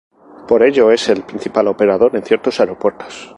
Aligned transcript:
Por 0.47 0.63
ello 0.63 0.89
es 0.89 1.09
el 1.09 1.21
principal 1.21 1.67
operador 1.67 2.15
en 2.15 2.23
ciertos 2.23 2.59
aeropuertos. 2.59 3.29